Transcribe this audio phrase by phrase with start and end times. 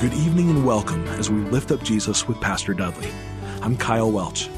[0.00, 3.10] Good evening and welcome as we lift up Jesus with Pastor Dudley.
[3.60, 4.48] I'm Kyle Welch.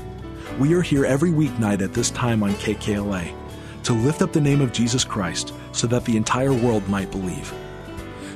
[0.61, 3.35] We are here every weeknight at this time on KKLA
[3.83, 7.53] to lift up the name of Jesus Christ so that the entire world might believe.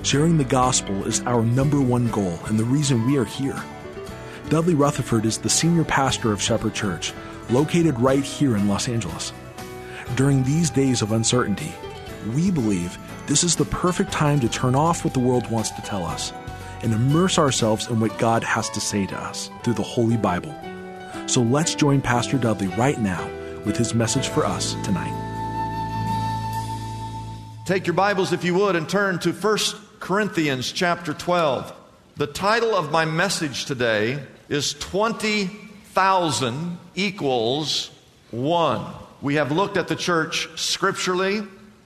[0.02, 3.62] Sharing the gospel is our number one goal and the reason we are here.
[4.48, 7.12] Dudley Rutherford is the senior pastor of Shepherd Church,
[7.50, 9.32] located right here in Los Angeles.
[10.16, 11.72] During these days of uncertainty,
[12.34, 12.98] we believe
[13.28, 16.32] this is the perfect time to turn off what the world wants to tell us
[16.82, 20.54] and immerse ourselves in what God has to say to us through the Holy Bible.
[21.26, 23.28] So let's join Pastor Dudley right now
[23.64, 25.22] with his message for us tonight.
[27.66, 29.58] Take your Bibles, if you would, and turn to 1
[29.98, 31.74] Corinthians chapter 12.
[32.16, 37.90] The title of my message today is 20,000 equals
[38.30, 38.92] 1.
[39.20, 41.42] We have looked at the church scripturally,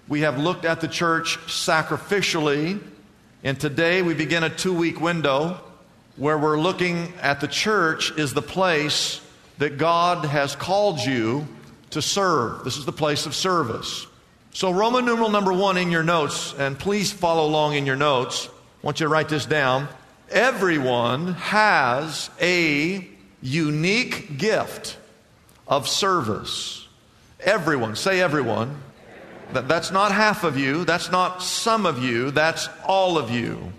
[0.07, 2.81] we have looked at the church sacrificially,
[3.43, 5.59] and today we begin a two week window
[6.17, 9.23] where we're looking at the church is the place
[9.57, 11.49] that God has called you
[11.91, 12.65] to serve.
[12.65, 14.07] This is the place of service.
[14.53, 18.49] So, Roman numeral number one in your notes, and please follow along in your notes.
[18.49, 19.89] I want you to write this down.
[20.31, 23.09] Everyone has a
[23.41, 24.99] unique gift
[25.67, 26.87] of service.
[27.41, 28.83] Everyone, say everyone.
[29.53, 33.73] That, that's not half of you, that's not some of you, that's all of you.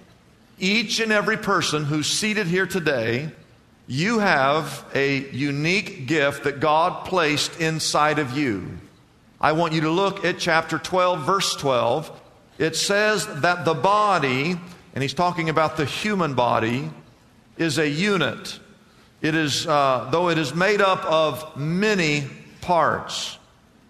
[0.60, 3.32] Each and every person who's seated here today,
[3.88, 8.78] you have a unique gift that God placed inside of you.
[9.40, 12.22] I want you to look at chapter 12, verse 12.
[12.58, 14.56] It says that the body,
[14.94, 16.92] and he's talking about the human body,
[17.58, 18.60] is a unit.
[19.22, 22.28] It is, uh, though it is made up of many
[22.62, 23.38] parts.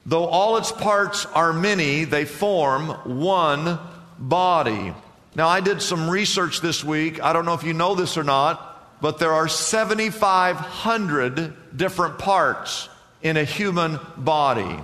[0.06, 2.90] Though all its parts are many, they form
[3.20, 3.78] one
[4.18, 4.96] body.
[5.36, 7.24] Now, I did some research this week.
[7.24, 12.90] I don't know if you know this or not, but there are 7,500 different parts
[13.22, 14.80] in a human body.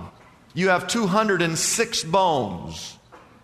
[0.54, 2.96] You have 206 bones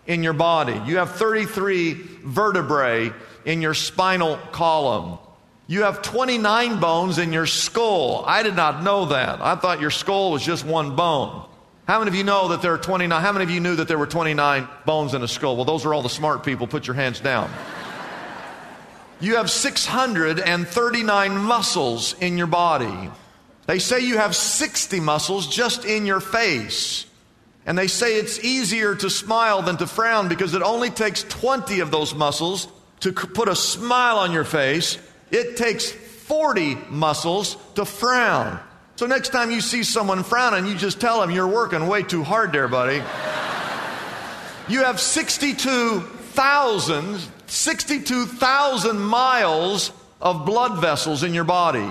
[0.07, 0.81] in your body.
[0.87, 3.13] You have 33 vertebrae
[3.45, 5.19] in your spinal column.
[5.67, 8.25] You have 29 bones in your skull.
[8.27, 9.41] I did not know that.
[9.41, 11.47] I thought your skull was just one bone.
[11.87, 13.21] How many of you know that there are 29?
[13.21, 15.57] How many of you knew that there were 29 bones in a skull?
[15.57, 16.67] Well, those are all the smart people.
[16.67, 17.51] Put your hands down.
[19.21, 23.11] You have 639 muscles in your body.
[23.67, 27.05] They say you have 60 muscles just in your face.
[27.67, 31.81] And they say it's easier to smile than to frown because it only takes 20
[31.81, 32.69] of those muscles
[33.01, 34.99] to put a smile on your face.
[35.31, 38.59] It takes 40 muscles to frown.
[38.97, 42.23] So next time you see someone frowning, you just tell them you're working way too
[42.23, 43.03] hard there, buddy.
[44.69, 49.91] you have 62,000, 62,000 miles
[50.21, 51.91] of blood vessels in your body.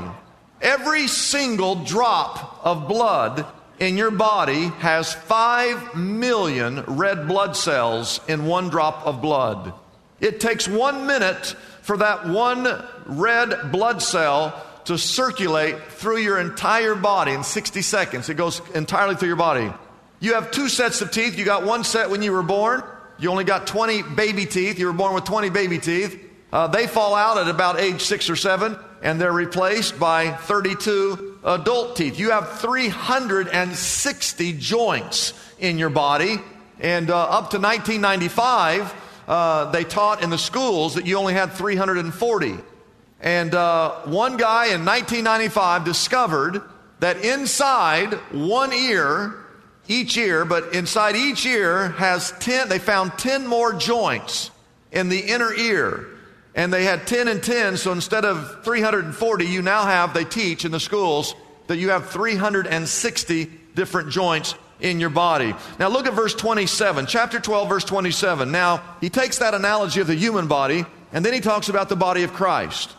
[0.62, 3.46] Every single drop of blood
[3.80, 9.74] in your body has 5 million red blood cells in one drop of blood.
[10.22, 11.48] It takes one minute
[11.82, 14.54] for that one red blood cell
[14.86, 18.30] to circulate through your entire body in 60 seconds.
[18.30, 19.72] It goes entirely through your body.
[20.20, 21.38] You have two sets of teeth.
[21.38, 22.84] You got one set when you were born.
[23.20, 24.80] You only got 20 baby teeth.
[24.80, 26.20] You were born with 20 baby teeth.
[26.52, 31.40] Uh, they fall out at about age six or seven, and they're replaced by 32
[31.44, 32.20] adult teeth.
[32.20, 36.38] You have 360 joints in your body,
[36.80, 38.94] and uh, up to 1995,
[39.28, 42.58] uh, they taught in the schools that you only had 340.
[43.24, 46.62] And uh, one guy in 1995 discovered
[47.00, 49.34] that inside one ear,
[49.88, 54.52] each ear, but inside each ear has 10, they found 10 more joints
[54.92, 56.08] in the inner ear.
[56.54, 60.66] And they had 10 and 10, so instead of 340, you now have, they teach
[60.66, 61.34] in the schools,
[61.68, 65.56] that you have 360 different joints in your body.
[65.80, 68.52] Now look at verse 27, chapter 12, verse 27.
[68.52, 71.96] Now, he takes that analogy of the human body, and then he talks about the
[71.96, 72.94] body of Christ.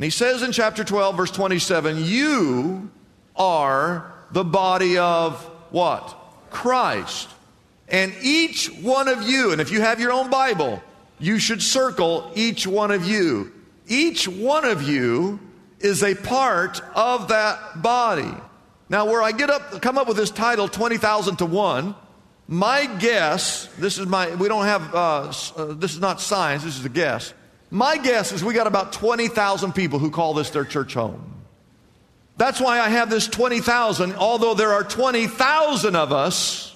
[0.00, 2.90] And he says in chapter 12, verse 27, You
[3.36, 6.16] are the body of what?
[6.48, 7.28] Christ.
[7.86, 10.82] And each one of you, and if you have your own Bible,
[11.18, 13.52] you should circle each one of you.
[13.88, 15.38] Each one of you
[15.80, 18.32] is a part of that body.
[18.88, 21.94] Now, where I get up, come up with this title, 20,000 to 1,
[22.48, 26.78] my guess, this is my, we don't have, uh, uh, this is not science, this
[26.78, 27.34] is a guess.
[27.70, 31.34] My guess is we got about 20,000 people who call this their church home.
[32.36, 36.74] That's why I have this 20,000, although there are 20,000 of us,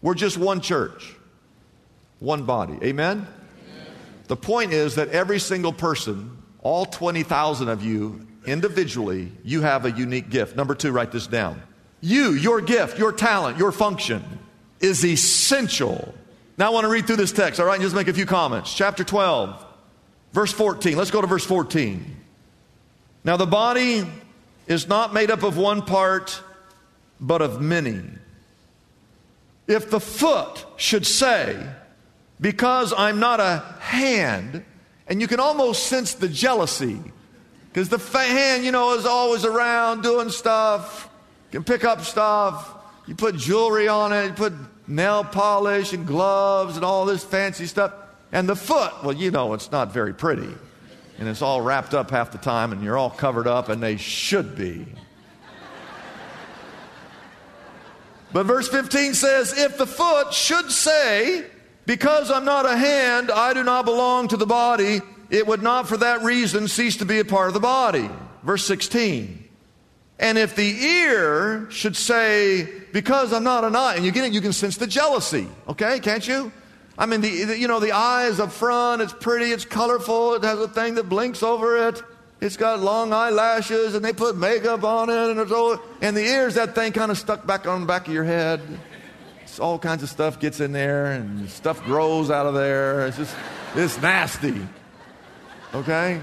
[0.00, 1.14] we're just one church,
[2.20, 2.78] one body.
[2.82, 3.26] Amen?
[3.26, 3.26] Amen?
[4.28, 9.90] The point is that every single person, all 20,000 of you individually, you have a
[9.90, 10.56] unique gift.
[10.56, 11.60] Number two, write this down.
[12.00, 14.24] You, your gift, your talent, your function
[14.80, 16.14] is essential.
[16.56, 18.24] Now I want to read through this text, all right, and just make a few
[18.24, 18.72] comments.
[18.72, 19.66] Chapter 12,
[20.32, 20.96] verse 14.
[20.96, 22.16] Let's go to verse 14.
[23.24, 24.06] Now the body
[24.66, 26.42] is not made up of one part,
[27.20, 28.02] but of many.
[29.66, 31.64] If the foot should say,
[32.40, 34.64] Because I'm not a hand,
[35.06, 37.00] and you can almost sense the jealousy,
[37.72, 41.08] because the hand, you know, is always around doing stuff,
[41.50, 42.76] can pick up stuff.
[43.06, 44.52] You put jewelry on it, you put
[44.86, 47.92] nail polish and gloves and all this fancy stuff.
[48.32, 50.54] And the foot, well, you know, it's not very pretty.
[51.18, 53.96] And it's all wrapped up half the time, and you're all covered up, and they
[53.96, 54.86] should be.
[58.32, 61.46] But verse 15 says, If the foot should say,
[61.86, 65.00] Because I'm not a hand, I do not belong to the body,
[65.30, 68.08] it would not for that reason cease to be a part of the body.
[68.42, 69.48] Verse 16.
[70.18, 74.32] And if the ear should say, Because I'm not an eye, and you get it,
[74.32, 76.52] you can sense the jealousy, okay, can't you?
[77.00, 80.34] I mean, the, the, you know, the eye is up front, it's pretty, it's colorful,
[80.34, 82.02] it has a thing that blinks over it.
[82.42, 86.20] It's got long eyelashes and they put makeup on it and it's all, and the
[86.20, 88.60] ears, that thing kind of stuck back on the back of your head.
[89.42, 93.06] It's all kinds of stuff gets in there and stuff grows out of there.
[93.06, 93.34] It's just,
[93.74, 94.60] it's nasty.
[95.72, 96.20] Okay?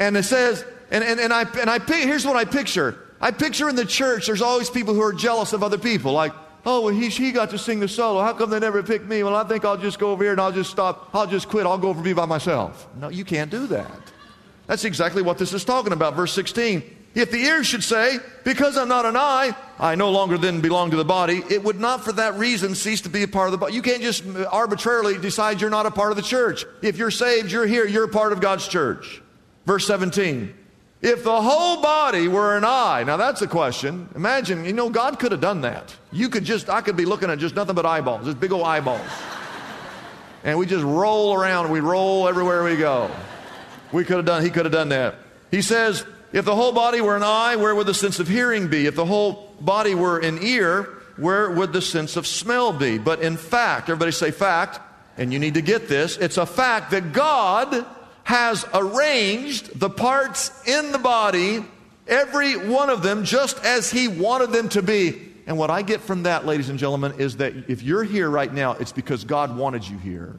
[0.00, 2.98] And it says, and, and, and I, and I, here's what I picture.
[3.20, 6.12] I picture in the church, there's always people who are jealous of other people.
[6.12, 6.32] Like,
[6.64, 8.22] oh, well, he, he got to sing the solo.
[8.22, 9.22] How come they never picked me?
[9.22, 11.10] Well, I think I'll just go over here and I'll just stop.
[11.12, 11.66] I'll just quit.
[11.66, 12.88] I'll go over be by myself.
[12.98, 13.90] No, you can't do that.
[14.66, 16.14] That's exactly what this is talking about.
[16.14, 16.98] Verse 16.
[17.14, 20.90] If the ear should say, Because I'm not an eye, I no longer then belong
[20.92, 23.52] to the body, it would not for that reason cease to be a part of
[23.52, 23.74] the body.
[23.74, 26.64] You can't just arbitrarily decide you're not a part of the church.
[26.80, 29.20] If you're saved, you're here, you're part of God's church.
[29.66, 30.54] Verse 17.
[31.02, 34.08] If the whole body were an eye, now that's a question.
[34.14, 35.94] Imagine, you know, God could have done that.
[36.12, 38.64] You could just, I could be looking at just nothing but eyeballs, just big old
[38.64, 39.00] eyeballs.
[40.44, 43.10] and we just roll around, we roll everywhere we go.
[43.90, 45.16] We could have done, he could have done that.
[45.50, 48.68] He says, if the whole body were an eye, where would the sense of hearing
[48.68, 48.86] be?
[48.86, 52.98] If the whole body were an ear, where would the sense of smell be?
[52.98, 54.78] But in fact, everybody say fact,
[55.18, 57.84] and you need to get this, it's a fact that God
[58.24, 61.64] has arranged the parts in the body,
[62.06, 65.28] every one of them, just as He wanted them to be.
[65.46, 68.52] And what I get from that, ladies and gentlemen, is that if you're here right
[68.52, 70.36] now, it's because God wanted you here.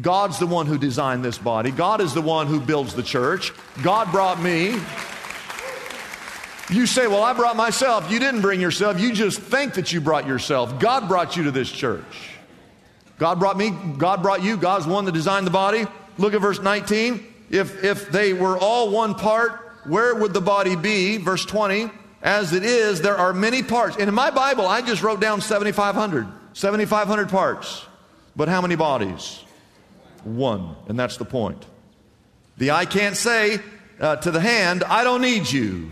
[0.00, 1.70] God's the one who designed this body.
[1.70, 3.52] God is the one who builds the church.
[3.82, 4.76] God brought me.
[6.70, 8.10] You say, Well, I brought myself.
[8.10, 9.00] You didn't bring yourself.
[9.00, 10.78] You just think that you brought yourself.
[10.78, 12.30] God brought you to this church.
[13.18, 13.70] God brought me.
[13.70, 14.56] God brought you.
[14.56, 15.86] God's the one that designed the body.
[16.18, 17.24] Look at verse 19.
[17.50, 19.52] If, if they were all one part,
[19.86, 21.16] where would the body be?
[21.16, 21.90] Verse 20.
[22.20, 23.96] As it is, there are many parts.
[23.96, 26.26] And in my Bible, I just wrote down 7,500.
[26.52, 27.86] 7,500 parts.
[28.36, 29.44] But how many bodies?
[30.24, 30.76] one.
[30.88, 31.64] And that's the point.
[32.56, 33.60] The eye can't say
[34.00, 35.90] uh, to the hand, I don't need you.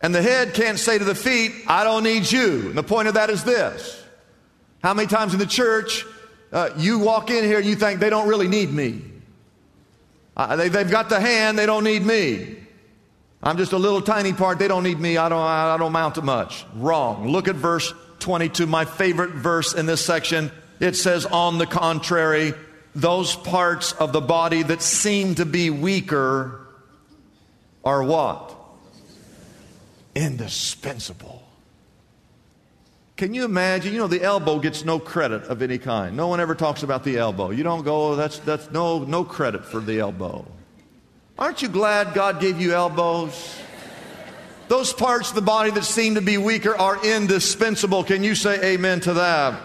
[0.00, 2.68] And the head can't say to the feet, I don't need you.
[2.68, 4.02] And the point of that is this
[4.82, 6.04] How many times in the church
[6.52, 9.02] uh, you walk in here and you think they don't really need me?
[10.36, 12.56] Uh, they, have got the hand, they don't need me.
[13.42, 16.16] I'm just a little tiny part, they don't need me, I don't, I don't amount
[16.16, 16.64] to much.
[16.74, 17.28] Wrong.
[17.28, 20.50] Look at verse 22, my favorite verse in this section.
[20.80, 22.54] It says, On the contrary,
[22.94, 26.66] those parts of the body that seem to be weaker
[27.84, 28.54] are what?
[30.14, 31.43] Indispensable.
[33.16, 33.92] Can you imagine?
[33.92, 36.16] You know, the elbow gets no credit of any kind.
[36.16, 37.50] No one ever talks about the elbow.
[37.50, 40.44] You don't go, oh, that's, that's no, no credit for the elbow.
[41.38, 43.56] Aren't you glad God gave you elbows?
[44.66, 48.02] Those parts of the body that seem to be weaker are indispensable.
[48.02, 49.60] Can you say amen to that?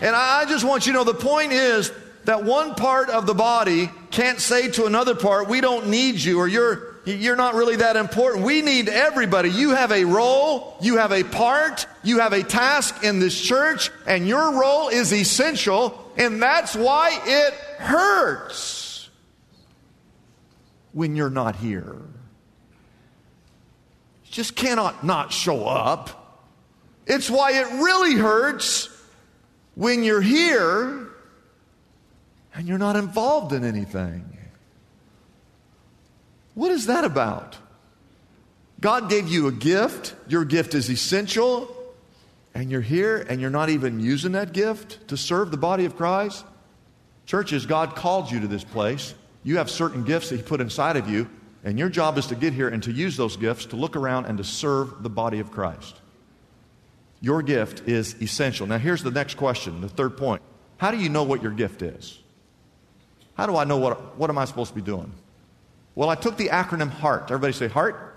[0.00, 1.92] And I just want you to know the point is
[2.24, 6.38] that one part of the body can't say to another part, we don't need you,
[6.38, 8.44] or you're, you're not really that important.
[8.44, 9.50] We need everybody.
[9.50, 13.90] You have a role, you have a part, you have a task in this church,
[14.06, 19.08] and your role is essential, and that's why it hurts
[20.92, 21.96] when you're not here.
[24.24, 26.44] You just cannot not show up.
[27.06, 28.90] It's why it really hurts
[29.74, 31.08] when you're here
[32.54, 34.27] and you're not involved in anything.
[36.58, 37.56] What is that about?
[38.80, 41.72] God gave you a gift, your gift is essential,
[42.52, 45.96] and you're here and you're not even using that gift to serve the body of
[45.96, 46.44] Christ?
[47.26, 49.14] Churches, God called you to this place.
[49.44, 51.30] You have certain gifts that He put inside of you,
[51.62, 54.26] and your job is to get here and to use those gifts to look around
[54.26, 55.94] and to serve the body of Christ.
[57.20, 58.66] Your gift is essential.
[58.66, 60.42] Now, here's the next question, the third point.
[60.78, 62.18] How do you know what your gift is?
[63.34, 65.12] How do I know what, what am I supposed to be doing?
[65.98, 67.24] Well, I took the acronym HEART.
[67.24, 68.14] Everybody say HEART?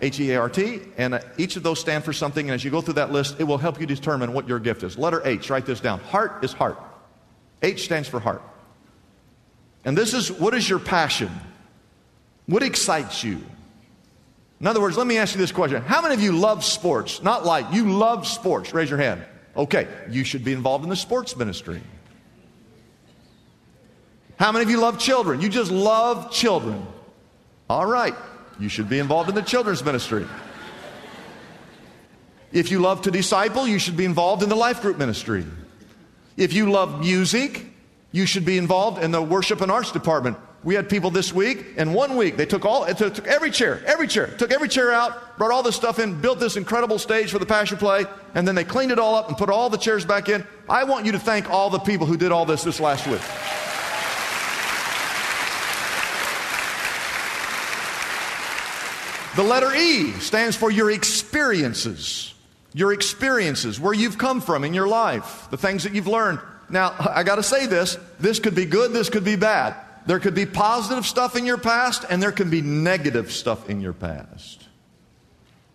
[0.00, 0.82] H E A R T.
[0.96, 2.48] And uh, each of those stand for something.
[2.48, 4.84] And as you go through that list, it will help you determine what your gift
[4.84, 4.96] is.
[4.96, 5.98] Letter H, write this down.
[5.98, 6.78] Heart is heart.
[7.60, 8.40] H stands for heart.
[9.84, 11.28] And this is what is your passion?
[12.46, 13.44] What excites you?
[14.60, 17.20] In other words, let me ask you this question How many of you love sports?
[17.20, 18.72] Not like, you love sports.
[18.72, 19.24] Raise your hand.
[19.56, 21.82] Okay, you should be involved in the sports ministry.
[24.38, 25.40] How many of you love children?
[25.40, 26.86] You just love children.
[27.70, 28.14] All right,
[28.58, 30.26] you should be involved in the children's ministry.
[32.50, 35.44] If you love to disciple, you should be involved in the life group ministry.
[36.38, 37.66] If you love music,
[38.10, 40.38] you should be involved in the worship and arts department.
[40.64, 43.82] We had people this week, and one week they took all, it took every chair,
[43.86, 47.30] every chair, took every chair out, brought all this stuff in, built this incredible stage
[47.30, 49.76] for the Passion Play, and then they cleaned it all up and put all the
[49.76, 50.44] chairs back in.
[50.68, 53.20] I want you to thank all the people who did all this this last week.
[59.36, 62.34] The letter E stands for your experiences.
[62.74, 66.38] Your experiences, where you've come from in your life, the things that you've learned.
[66.68, 69.74] Now, I got to say this this could be good, this could be bad.
[70.06, 73.80] There could be positive stuff in your past, and there can be negative stuff in
[73.80, 74.66] your past.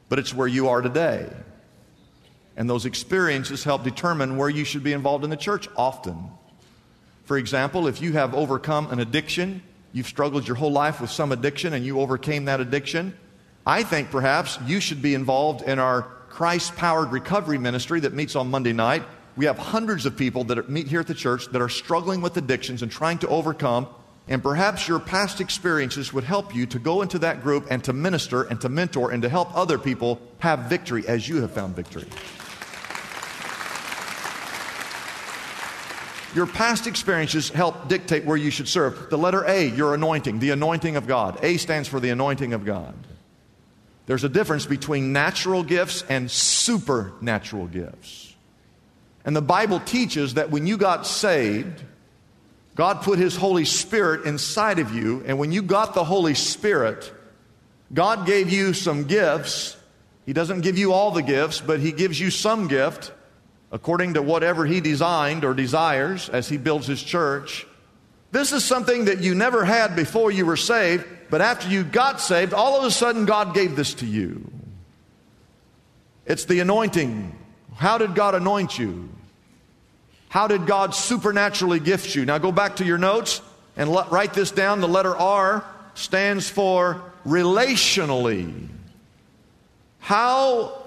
[0.09, 1.29] But it's where you are today.
[2.57, 6.29] And those experiences help determine where you should be involved in the church often.
[7.25, 11.31] For example, if you have overcome an addiction, you've struggled your whole life with some
[11.31, 13.17] addiction, and you overcame that addiction,
[13.65, 18.35] I think perhaps you should be involved in our Christ powered recovery ministry that meets
[18.35, 19.03] on Monday night.
[19.37, 22.35] We have hundreds of people that meet here at the church that are struggling with
[22.35, 23.87] addictions and trying to overcome.
[24.27, 27.93] And perhaps your past experiences would help you to go into that group and to
[27.93, 31.75] minister and to mentor and to help other people have victory as you have found
[31.75, 32.07] victory.
[36.35, 39.09] Your past experiences help dictate where you should serve.
[39.09, 41.37] The letter A, your anointing, the anointing of God.
[41.43, 42.95] A stands for the anointing of God.
[44.05, 48.35] There's a difference between natural gifts and supernatural gifts.
[49.25, 51.81] And the Bible teaches that when you got saved,
[52.75, 55.23] God put His Holy Spirit inside of you.
[55.25, 57.11] And when you got the Holy Spirit,
[57.93, 59.77] God gave you some gifts.
[60.25, 63.13] He doesn't give you all the gifts, but He gives you some gift
[63.71, 67.65] according to whatever He designed or desires as He builds His church.
[68.31, 72.21] This is something that you never had before you were saved, but after you got
[72.21, 74.51] saved, all of a sudden God gave this to you.
[76.27, 77.35] It's the anointing.
[77.75, 79.09] How did God anoint you?
[80.29, 82.23] How did God supernaturally gift you?
[82.23, 83.41] Now go back to your notes
[83.75, 84.79] and let, write this down.
[84.79, 88.67] The letter R stands for relationally.
[89.97, 90.83] How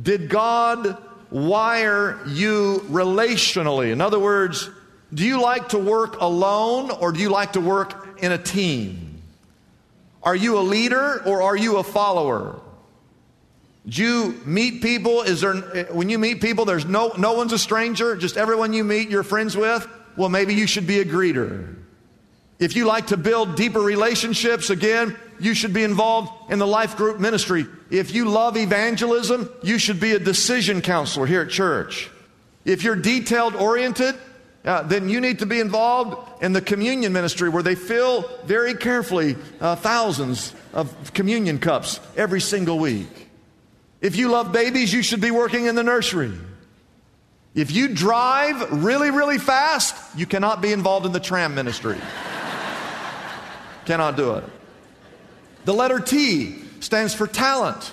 [0.00, 0.96] did God
[1.28, 3.90] wire you relationally?
[3.90, 4.70] In other words,
[5.12, 9.07] do you like to work alone or do you like to work in a team?
[10.28, 12.60] Are you a leader or are you a follower?
[13.86, 15.22] Do you meet people?
[15.22, 18.74] Is there, eh, when you meet people, there's no, no one's a stranger, just everyone
[18.74, 19.88] you meet you're friends with?
[20.18, 21.76] Well, maybe you should be a greeter.
[22.58, 26.98] If you like to build deeper relationships, again, you should be involved in the life
[26.98, 27.66] group ministry.
[27.90, 32.10] If you love evangelism, you should be a decision counselor here at church.
[32.66, 34.14] If you're detailed oriented,
[34.64, 38.74] uh, then you need to be involved in the communion ministry where they fill very
[38.74, 43.28] carefully uh, thousands of communion cups every single week.
[44.00, 46.32] If you love babies, you should be working in the nursery.
[47.54, 51.96] If you drive really, really fast, you cannot be involved in the tram ministry.
[53.84, 54.44] cannot do it.
[55.64, 57.92] The letter T stands for talent.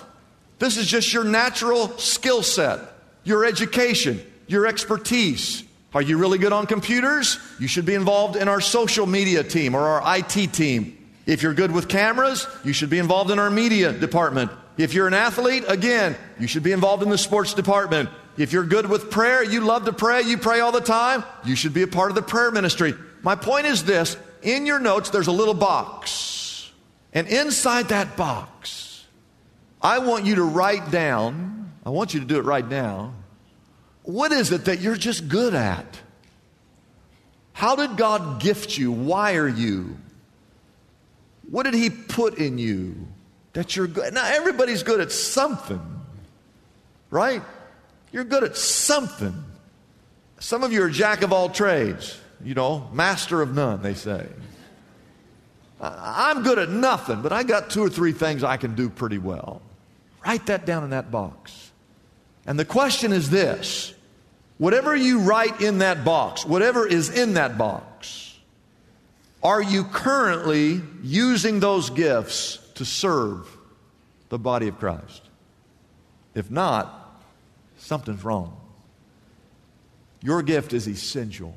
[0.58, 2.80] This is just your natural skill set,
[3.24, 5.64] your education, your expertise,
[5.96, 7.38] are you really good on computers?
[7.58, 10.94] You should be involved in our social media team or our IT team.
[11.24, 14.50] If you're good with cameras, you should be involved in our media department.
[14.76, 18.10] If you're an athlete, again, you should be involved in the sports department.
[18.36, 21.56] If you're good with prayer, you love to pray, you pray all the time, you
[21.56, 22.92] should be a part of the prayer ministry.
[23.22, 26.70] My point is this in your notes, there's a little box.
[27.14, 29.06] And inside that box,
[29.80, 33.14] I want you to write down, I want you to do it right now.
[34.06, 35.84] What is it that you're just good at?
[37.52, 39.96] How did God gift you, wire you?
[41.50, 43.08] What did He put in you
[43.52, 44.14] that you're good?
[44.14, 45.80] Now, everybody's good at something,
[47.10, 47.42] right?
[48.12, 49.44] You're good at something.
[50.38, 54.24] Some of you are jack of all trades, you know, master of none, they say.
[55.80, 59.18] I'm good at nothing, but I got two or three things I can do pretty
[59.18, 59.62] well.
[60.24, 61.72] Write that down in that box.
[62.46, 63.95] And the question is this
[64.58, 68.38] whatever you write in that box, whatever is in that box,
[69.42, 73.48] are you currently using those gifts to serve
[74.28, 75.22] the body of Christ?
[76.34, 77.22] If not,
[77.78, 78.56] something's wrong.
[80.22, 81.54] Your gift is essential.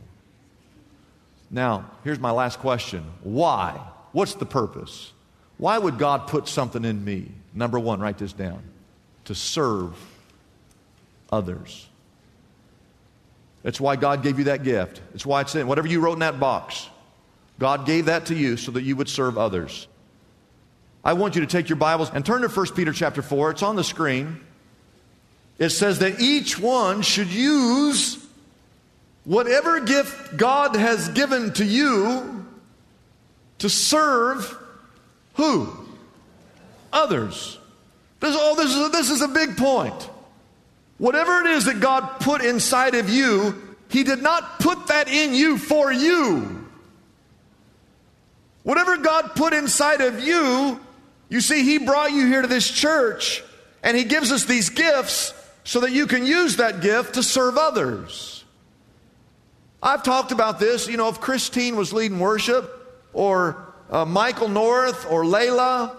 [1.50, 3.80] Now, here's my last question why?
[4.12, 5.12] What's the purpose?
[5.58, 7.32] Why would God put something in me?
[7.54, 8.62] Number one, write this down
[9.26, 9.94] to serve
[11.32, 11.89] others.
[13.64, 15.02] That's why God gave you that gift.
[15.14, 16.90] It's why it's in whatever you wrote in that box.
[17.60, 19.88] God gave that to you so that you would serve others.
[21.04, 23.52] I want you to take your Bibles and turn to 1 Peter chapter 4.
[23.52, 24.40] It's on the screen.
[25.58, 28.26] It says that each one should use
[29.26, 32.46] whatever gift God has given to you
[33.60, 34.58] to serve
[35.34, 35.70] who?
[36.92, 37.58] Others.
[38.20, 40.10] This, oh, this, is, this is a big point.
[41.00, 45.34] Whatever it is that God put inside of you, He did not put that in
[45.34, 46.68] you for you.
[48.64, 50.80] Whatever God put inside of you,
[51.30, 53.42] you see, He brought you here to this church
[53.82, 57.58] and He gives us these gifts so that you can use that gift to serve
[57.58, 58.44] others.
[59.82, 60.88] I've talked about this.
[60.88, 62.76] You know, if Christine was leading worship,
[63.14, 65.96] or uh, Michael North, or Layla,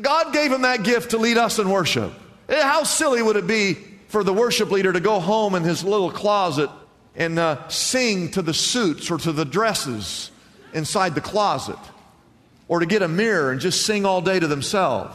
[0.00, 2.12] God gave him that gift to lead us in worship.
[2.48, 3.76] Eh, how silly would it be
[4.08, 6.70] for the worship leader to go home in his little closet
[7.14, 10.30] and uh, sing to the suits or to the dresses
[10.72, 11.78] inside the closet?
[12.68, 15.14] Or to get a mirror and just sing all day to themselves?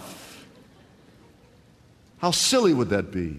[2.20, 3.36] How silly would that be?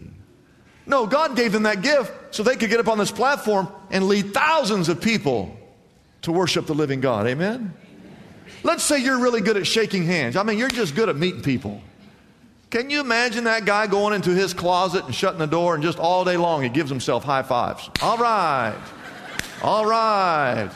[0.86, 4.08] No, God gave them that gift so they could get up on this platform and
[4.08, 5.56] lead thousands of people
[6.22, 7.26] to worship the living God.
[7.26, 7.72] Amen?
[8.64, 10.36] Let's say you're really good at shaking hands.
[10.36, 11.80] I mean, you're just good at meeting people.
[12.72, 15.98] Can you imagine that guy going into his closet and shutting the door and just
[15.98, 17.90] all day long he gives himself high fives?
[18.00, 18.74] All right.
[19.62, 20.70] All right.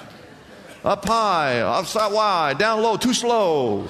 [0.85, 3.89] Up high, upside wide, down low, too slow.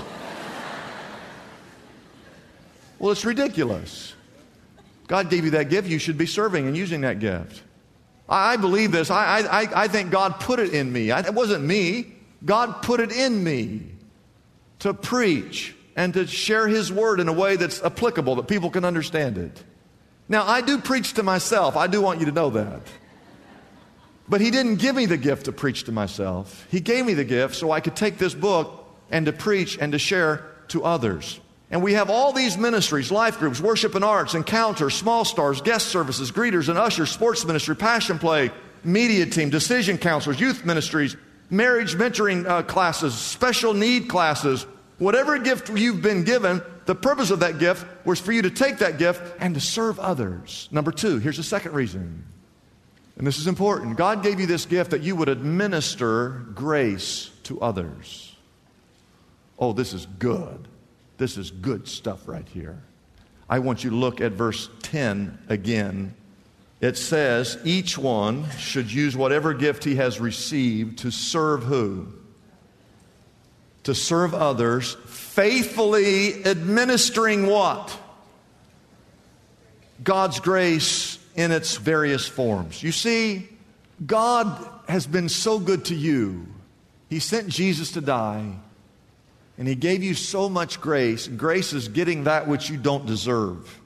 [3.01, 4.14] Well, it's ridiculous.
[5.09, 7.64] God gave you that gift, you should be serving and using that gift.
[8.29, 9.11] I, believe this.
[9.11, 11.11] I, I, I think God put it in me.
[11.11, 12.14] I, it wasn't me.
[12.45, 13.83] God put it in me
[14.79, 18.85] to preach and to share His word in a way that's applicable, that people can
[18.85, 19.64] understand it.
[20.28, 21.76] Now, I do preach to myself.
[21.76, 22.82] I do want you to know that.
[24.28, 26.66] But He didn't give me the gift to preach to myself.
[26.70, 29.92] He gave me the gift so I could take this book and to preach and
[29.92, 31.40] to share to others.
[31.70, 35.87] And we have all these ministries life groups, worship and arts, encounters, small stars, guest
[35.87, 38.50] services, greeters and ushers, sports ministry, passion play,
[38.85, 41.16] media team, decision counselors, youth ministries,
[41.50, 44.66] marriage mentoring uh, classes, special need classes.
[44.98, 48.78] Whatever gift you've been given, the purpose of that gift was for you to take
[48.78, 50.68] that gift and to serve others.
[50.70, 52.24] Number two, here's the second reason.
[53.18, 53.96] And this is important.
[53.96, 58.35] God gave you this gift that you would administer grace to others.
[59.59, 60.68] Oh, this is good.
[61.18, 62.82] This is good stuff right here.
[63.48, 66.14] I want you to look at verse 10 again.
[66.80, 72.12] It says, each one should use whatever gift he has received to serve who?
[73.87, 77.96] To serve others, faithfully administering what?
[80.03, 82.83] God's grace in its various forms.
[82.83, 83.49] You see,
[84.05, 86.49] God has been so good to you.
[87.09, 88.57] He sent Jesus to die.
[89.57, 91.29] And He gave you so much grace.
[91.29, 93.81] Grace is getting that which you don't deserve,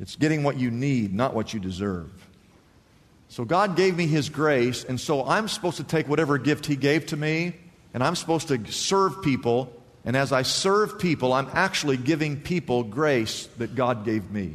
[0.00, 2.10] it's getting what you need, not what you deserve.
[3.28, 6.74] So God gave me His grace, and so I'm supposed to take whatever gift He
[6.74, 7.54] gave to me,
[7.94, 9.72] and I'm supposed to serve people.
[10.04, 14.52] And as I serve people, I'm actually giving people grace that God gave me.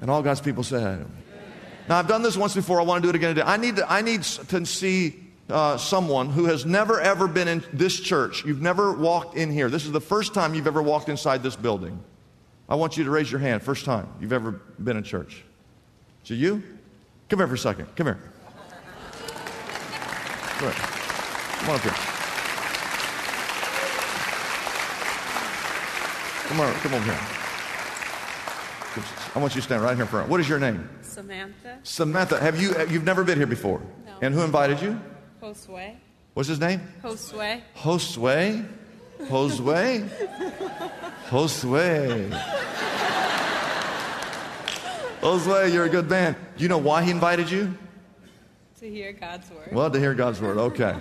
[0.00, 1.06] And all God's people said,
[1.88, 2.80] Now, I've done this once before.
[2.80, 3.46] I want to do it again today.
[3.46, 7.62] I need to, I need to see uh, someone who has never ever been in
[7.72, 11.08] this church, you've never walked in here, this is the first time you've ever walked
[11.08, 12.02] inside this building,
[12.68, 13.62] I want you to raise your hand.
[13.62, 15.44] First time you've ever been in church.
[16.24, 16.62] So you?
[17.28, 17.94] Come here for a second.
[17.94, 18.18] Come here.
[20.58, 20.72] Come here.
[20.72, 22.15] Come on up here.
[26.48, 27.18] Come on, come over here.
[29.34, 30.28] I want you to stand right here in front.
[30.28, 30.88] What is your name?
[31.02, 32.38] Samantha Samantha.
[32.40, 32.74] Have you?
[32.88, 33.80] You've never been here before.
[34.06, 34.12] No.
[34.22, 35.00] And who invited you?
[35.42, 35.94] Josue.
[36.34, 36.80] What's his name?
[37.02, 37.62] Josue.
[37.76, 38.66] Josue.
[39.28, 40.08] Josue.
[41.28, 42.30] Josue.
[45.20, 46.36] Josue, you're a good man.
[46.56, 47.76] Do you know why he invited you?
[48.80, 49.70] To hear God's word.
[49.72, 50.58] Well, to hear God's word.
[50.58, 50.96] Okay.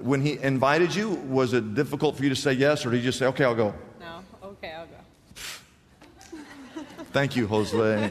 [0.00, 3.04] When he invited you, was it difficult for you to say yes, or did you
[3.04, 3.74] just say, okay, I'll go?
[4.00, 4.20] No.
[4.42, 4.92] Okay, I'll go.
[7.14, 8.10] Thank you, Jose.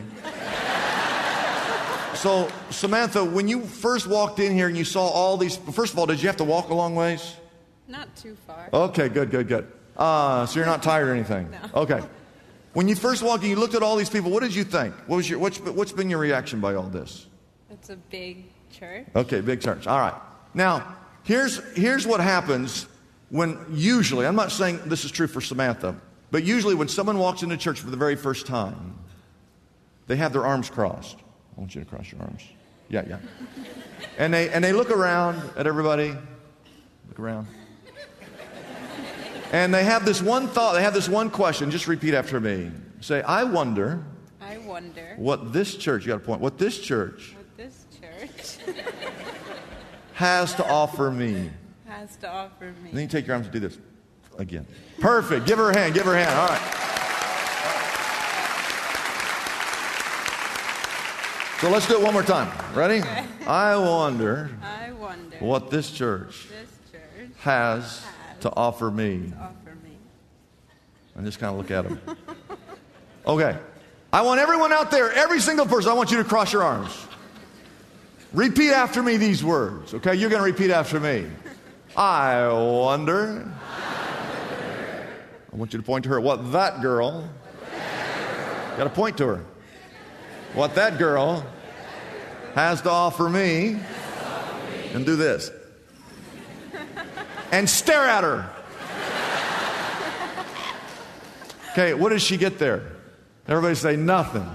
[2.15, 5.99] so, Samantha, when you first walked in here and you saw all these, first of
[5.99, 7.35] all, did you have to walk a long ways?
[7.89, 8.69] Not too far.
[8.71, 9.69] Okay, good, good, good.
[9.97, 11.51] Uh, so you're not tired or anything?
[11.51, 11.81] No.
[11.81, 12.01] Okay.
[12.71, 14.31] When you first walked in, you looked at all these people.
[14.31, 14.95] What did you think?
[15.07, 17.27] What was your, what's, what's been your reaction by all this?
[17.71, 19.05] It's a big church.
[19.17, 19.85] Okay, big church.
[19.85, 20.15] All right.
[20.53, 22.87] Now, here's, here's what happens
[23.31, 25.99] when usually, I'm not saying this is true for Samantha,
[26.33, 28.95] but usually when someone walks into church for the very first time,
[30.07, 31.17] they have their arms crossed.
[31.55, 32.41] I want you to cross your arms.
[32.89, 33.19] Yeah, yeah.
[34.17, 36.07] And they, and they look around at everybody.
[37.07, 37.45] Look around.
[39.51, 41.69] And they have this one thought, they have this one question.
[41.69, 42.71] Just repeat after me.
[42.99, 44.03] Say, I wonder
[44.41, 48.57] I wonder what this church, you got a point, what this church what this church
[50.13, 51.51] has to offer me.
[51.85, 53.01] has to offer And then me.
[53.03, 53.77] you take your arms and do this
[54.37, 54.65] again.
[54.99, 55.45] Perfect.
[55.45, 55.93] Give her a hand.
[55.93, 56.37] Give her a hand.
[56.37, 56.79] All right.
[61.61, 62.51] So let's do it one more time.
[62.75, 63.01] Ready?
[63.47, 68.05] I wonder I wonder what this church this church has
[68.41, 69.31] to offer me.
[69.39, 69.91] offer me.
[71.15, 72.01] And just kind of look at them.
[73.25, 73.57] Okay.
[74.11, 77.07] I want everyone out there, every single person, I want you to cross your arms.
[78.33, 80.15] Repeat after me these words, okay?
[80.15, 81.27] You're going to repeat after me.
[81.95, 83.51] I wonder.
[85.53, 86.19] I want you to point to her.
[86.19, 87.29] What that girl.
[88.75, 89.45] Got to point to her.
[90.55, 91.45] What that girl
[92.55, 93.79] has to offer me.
[94.93, 95.51] And do this.
[97.51, 98.49] And stare at her.
[101.71, 102.91] Okay, what does she get there?
[103.47, 104.47] Everybody say nothing.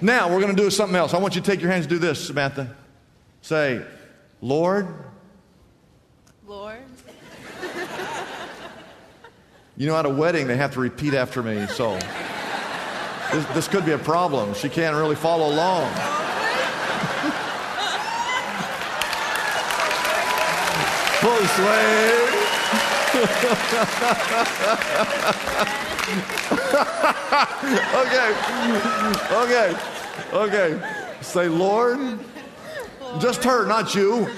[0.00, 1.14] Now we're going to do something else.
[1.14, 2.74] I want you to take your hands and do this, Samantha.
[3.42, 3.84] Say,
[4.40, 5.13] Lord, Lord,
[9.76, 11.98] you know at a wedding they have to repeat after me, so
[13.32, 14.54] this, this could be a problem.
[14.54, 15.92] She can't really follow along.
[21.20, 22.30] Close way.
[27.94, 28.34] okay.
[29.32, 29.74] Okay.
[30.32, 30.80] Okay.
[31.22, 32.18] Say, Lord.
[33.20, 34.28] Just her, not you.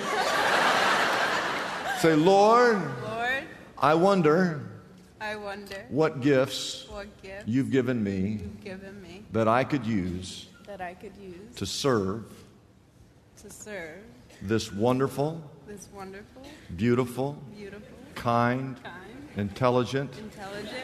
[1.98, 3.44] Say, Lord, Lord,
[3.78, 4.60] I wonder
[5.20, 9.86] I wonder what gifts what gift you've given me you've given me that I could
[9.86, 12.24] use that I could use to serve
[13.42, 14.02] to serve
[14.42, 16.42] this wonderful, this wonderful,
[16.76, 18.94] beautiful, beautiful, kind, kind,
[19.36, 20.74] intelligent, intelligent,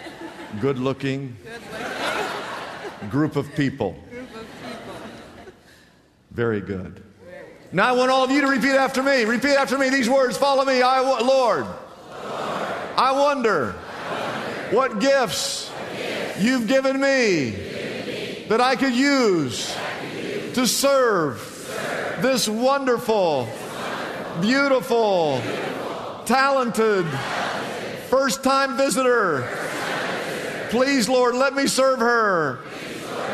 [0.60, 3.92] good looking good-looking group of people.
[4.10, 4.94] group of people.
[6.30, 7.02] Very good.
[7.72, 9.24] Now I want all of you to repeat after me.
[9.24, 10.36] Repeat after me these words.
[10.36, 10.82] Follow me.
[10.82, 11.66] I, wa- Lord,
[12.96, 13.74] I wonder
[14.72, 15.70] what gifts
[16.38, 17.50] you've given me
[18.48, 19.74] that I could use
[20.54, 21.48] to serve
[22.20, 23.48] this wonderful,
[24.40, 25.42] beautiful,
[26.24, 27.06] talented,
[28.08, 29.48] first time visitor.
[30.70, 32.60] Please, Lord, let me serve her.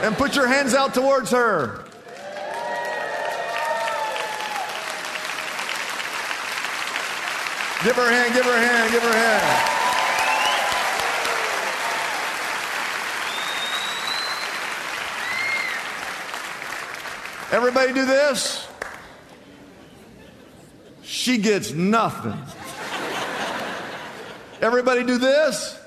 [0.03, 1.85] And put your hands out towards her.
[7.85, 9.78] Give her a hand, give her a hand, give her a hand.
[17.51, 18.67] Everybody do this.
[21.03, 22.39] She gets nothing.
[24.61, 25.79] Everybody do this.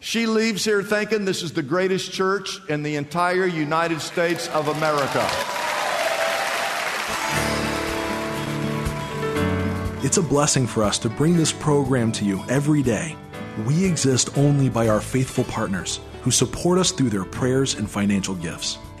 [0.00, 4.68] She leaves here thinking this is the greatest church in the entire United States of
[4.68, 5.28] America.
[10.04, 13.16] It's a blessing for us to bring this program to you every day.
[13.66, 18.34] We exist only by our faithful partners who support us through their prayers and financial
[18.34, 18.78] gifts.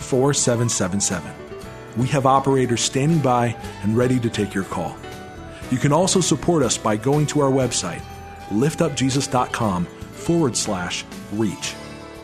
[0.00, 1.32] 4777.
[1.96, 4.96] We have operators standing by and ready to take your call.
[5.70, 8.02] You can also support us by going to our website,
[8.48, 11.74] liftupjesus.com forward slash reach.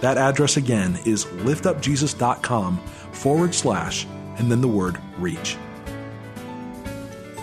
[0.00, 2.78] That address again is liftupjesus.com
[3.12, 4.06] forward slash
[4.38, 5.56] and then the word reach.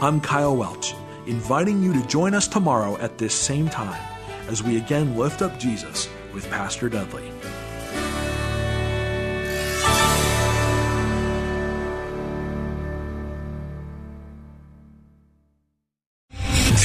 [0.01, 0.93] I'm Kyle Welch,
[1.27, 4.01] inviting you to join us tomorrow at this same time
[4.47, 7.31] as we again lift up Jesus with Pastor Dudley.